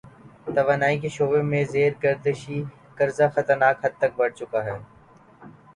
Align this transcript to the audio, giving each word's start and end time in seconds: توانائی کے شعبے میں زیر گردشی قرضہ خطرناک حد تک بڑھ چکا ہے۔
توانائی 0.47 0.97
کے 0.99 1.09
شعبے 1.09 1.41
میں 1.49 1.63
زیر 1.73 1.91
گردشی 2.03 2.59
قرضہ 2.97 3.27
خطرناک 3.35 3.75
حد 3.85 3.93
تک 3.99 4.11
بڑھ 4.17 4.33
چکا 4.37 4.59
ہے۔ 4.65 4.77